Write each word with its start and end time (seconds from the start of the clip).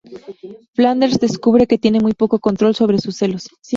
Flanders 0.73 1.19
descubre 1.19 1.67
que 1.67 1.77
tiene 1.77 1.99
muy 1.99 2.13
poco 2.13 2.39
control 2.39 2.73
sobre 2.75 2.97
sus 2.97 3.17
celos. 3.17 3.49